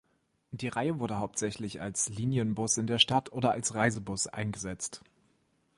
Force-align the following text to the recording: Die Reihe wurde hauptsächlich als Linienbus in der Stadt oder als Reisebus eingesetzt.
Die 0.49 0.67
Reihe 0.69 0.97
wurde 0.99 1.19
hauptsächlich 1.19 1.79
als 1.79 2.09
Linienbus 2.09 2.79
in 2.79 2.87
der 2.87 2.97
Stadt 2.97 3.31
oder 3.33 3.51
als 3.51 3.75
Reisebus 3.75 4.25
eingesetzt. 4.25 5.03